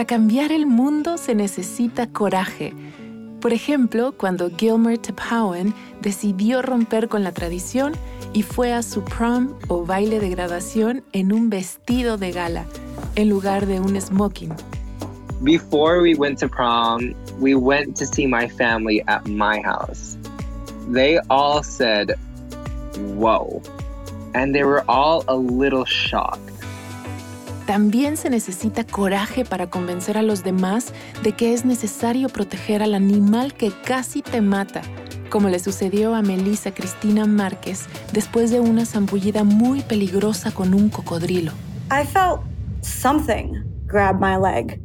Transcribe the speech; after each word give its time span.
Para 0.00 0.16
cambiar 0.16 0.50
el 0.50 0.64
mundo 0.64 1.18
se 1.18 1.34
necesita 1.34 2.06
coraje. 2.06 2.72
Por 3.38 3.52
ejemplo, 3.52 4.14
cuando 4.16 4.48
Gilmer 4.48 4.96
Tephowen 4.96 5.74
decidió 6.00 6.62
romper 6.62 7.06
con 7.06 7.22
la 7.22 7.32
tradición 7.32 7.92
y 8.32 8.42
fue 8.42 8.72
a 8.72 8.80
su 8.80 9.04
prom 9.04 9.52
o 9.68 9.84
baile 9.84 10.18
de 10.18 10.30
graduación 10.30 11.04
en 11.12 11.34
un 11.34 11.50
vestido 11.50 12.16
de 12.16 12.32
gala, 12.32 12.64
en 13.14 13.28
lugar 13.28 13.66
de 13.66 13.78
un 13.78 14.00
smoking. 14.00 14.54
Before 15.42 16.00
we 16.00 16.14
went 16.14 16.38
to 16.38 16.48
prom, 16.48 17.14
we 17.38 17.54
went 17.54 17.94
to 17.98 18.06
see 18.06 18.26
my 18.26 18.48
family 18.48 19.02
at 19.06 19.26
my 19.26 19.60
house. 19.60 20.16
They 20.90 21.20
all 21.28 21.62
said, 21.62 22.14
Whoa. 23.18 23.60
And 24.32 24.54
they 24.54 24.64
were 24.64 24.82
all 24.88 25.24
a 25.28 25.36
little 25.36 25.84
shocked. 25.84 26.50
También 27.70 28.16
se 28.16 28.30
necesita 28.30 28.82
coraje 28.82 29.44
para 29.44 29.70
convencer 29.70 30.18
a 30.18 30.22
los 30.22 30.42
demás 30.42 30.92
de 31.22 31.30
que 31.30 31.54
es 31.54 31.64
necesario 31.64 32.28
proteger 32.28 32.82
al 32.82 32.96
animal 32.96 33.54
que 33.54 33.70
casi 33.70 34.22
te 34.22 34.40
mata, 34.40 34.82
como 35.30 35.48
le 35.48 35.60
sucedió 35.60 36.16
a 36.16 36.20
Melissa 36.20 36.74
Cristina 36.74 37.26
Márquez 37.26 37.86
después 38.12 38.50
de 38.50 38.58
una 38.58 38.84
zambullida 38.86 39.44
muy 39.44 39.82
peligrosa 39.82 40.50
con 40.50 40.74
un 40.74 40.88
cocodrilo. 40.88 41.52
I 41.92 42.04
felt 42.04 42.40
something 42.82 43.62
grab 43.86 44.18
my 44.18 44.36
leg, 44.36 44.80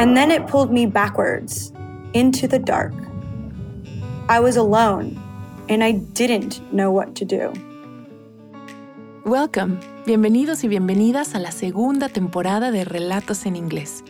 and 0.00 0.16
then 0.16 0.32
it 0.32 0.48
pulled 0.48 0.72
me 0.72 0.86
backwards 0.86 1.72
into 2.14 2.48
the 2.48 2.58
dark. 2.58 2.94
I 4.28 4.40
was 4.40 4.56
alone, 4.56 5.16
and 5.68 5.84
I 5.84 5.92
didn't 6.14 6.62
know 6.72 6.90
what 6.90 7.14
to 7.20 7.24
do. 7.24 7.52
Welcome, 9.24 9.78
bienvenidos 10.04 10.64
y 10.64 10.68
bienvenidas 10.68 11.36
a 11.36 11.38
la 11.38 11.52
segunda 11.52 12.08
temporada 12.08 12.72
de 12.72 12.84
Relatos 12.84 13.46
en 13.46 13.54
Inglés, 13.54 14.02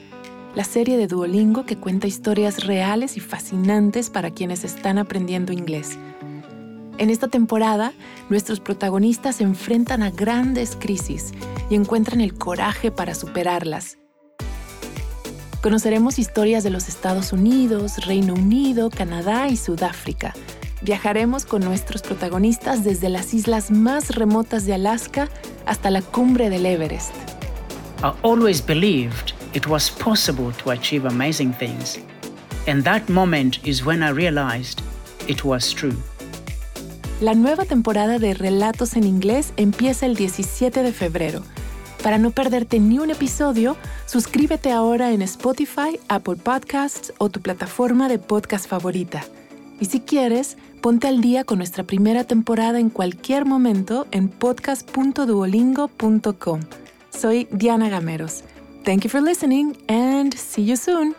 la 0.55 0.65
serie 0.65 0.97
de 0.97 1.07
Duolingo 1.07 1.67
que 1.67 1.77
cuenta 1.77 2.06
historias 2.06 2.64
reales 2.64 3.19
y 3.19 3.20
fascinantes 3.20 4.09
para 4.09 4.31
quienes 4.31 4.64
están 4.64 4.97
aprendiendo 4.97 5.53
inglés. 5.53 5.98
En 6.97 7.11
esta 7.11 7.28
temporada, 7.28 7.92
nuestros 8.31 8.61
protagonistas 8.61 9.36
se 9.36 9.45
enfrentan 9.45 10.03
a 10.03 10.11
grandes 10.11 10.77
crisis 10.77 11.33
y 11.69 11.75
encuentran 11.75 12.23
el 12.23 12.33
coraje 12.33 12.91
para 12.91 13.14
superarlas. 13.14 13.98
Conoceremos 15.62 16.19
historias 16.19 16.64
de 16.64 16.70
los 16.70 16.89
Estados 16.89 17.34
Unidos, 17.34 18.06
Reino 18.06 18.33
Unido, 18.33 18.89
Canadá 18.89 19.48
y 19.48 19.58
Sudáfrica 19.58 20.33
Viajaremos 20.83 21.44
con 21.47 21.62
nuestros 21.62 22.02
protagonistas 22.02 22.83
desde 22.83 23.08
las 23.08 23.34
islas 23.34 23.70
más 23.70 24.16
remotas 24.16 24.66
de 24.66 24.75
Alaska 24.75 25.28
hasta 25.64 25.91
la 25.91 26.02
cumbre 26.02 26.50
del 26.50 26.66
Everest. 26.66 27.14
I 28.02 28.12
always 28.22 28.61
believed 28.61 29.33
it 29.55 29.66
was 29.69 29.89
possible 29.89 30.52
to 30.64 30.72
achieve 30.72 31.06
amazing 31.06 31.52
things. 31.52 32.00
And 32.66 32.83
that 32.83 33.08
moment 33.08 33.58
is 33.64 33.84
when 33.84 34.02
I 34.02 34.11
realized 34.11 34.80
it 35.28 35.44
was 35.44 35.72
true. 35.72 35.94
La 37.20 37.34
nueva 37.34 37.64
temporada 37.64 38.19
de 38.19 38.34
Relatos 38.34 38.96
en 38.96 39.05
Inglés 39.05 39.52
empieza 39.56 40.06
el 40.06 40.17
17 40.17 40.83
de 40.83 40.92
febrero. 40.92 41.44
Para 42.02 42.19
no 42.19 42.33
perderte 42.33 42.80
ni 42.80 42.98
un 42.98 43.12
episodio, 43.12 43.77
suscríbete 44.06 44.72
ahora 44.72 45.12
en 45.12 45.22
Spotify, 45.22 46.00
Apple 46.08 46.34
Podcasts 46.34 47.12
o 47.19 47.28
tu 47.28 47.41
plataforma 47.41 48.08
de 48.08 48.19
podcast 48.19 48.69
favorita. 48.69 49.22
Y 49.83 49.86
si 49.86 49.98
quieres, 49.98 50.56
ponte 50.80 51.08
al 51.08 51.20
día 51.20 51.42
con 51.42 51.58
nuestra 51.58 51.83
primera 51.83 52.22
temporada 52.22 52.78
en 52.78 52.88
cualquier 52.88 53.44
momento 53.44 54.06
en 54.12 54.28
podcast.duolingo.com. 54.28 56.61
Soy 57.11 57.48
Diana 57.50 57.89
Gameros. 57.89 58.44
Thank 58.84 59.02
you 59.02 59.11
for 59.11 59.20
listening 59.20 59.77
and 59.89 60.36
see 60.36 60.64
you 60.64 60.77
soon. 60.77 61.16